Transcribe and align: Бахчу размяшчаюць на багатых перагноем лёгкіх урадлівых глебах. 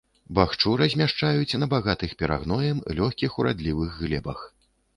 Бахчу 0.37 0.71
размяшчаюць 0.81 1.59
на 1.65 1.67
багатых 1.75 2.17
перагноем 2.23 2.81
лёгкіх 3.03 3.39
урадлівых 3.43 3.95
глебах. 4.03 4.45